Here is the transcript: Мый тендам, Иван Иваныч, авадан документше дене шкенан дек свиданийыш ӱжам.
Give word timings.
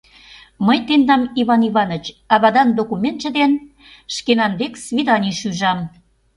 Мый 0.65 0.79
тендам, 0.87 1.21
Иван 1.41 1.61
Иваныч, 1.69 2.05
авадан 2.33 2.69
документше 2.79 3.29
дене 3.37 3.59
шкенан 4.15 4.51
дек 4.59 4.73
свиданийыш 4.85 5.39
ӱжам. 5.49 5.79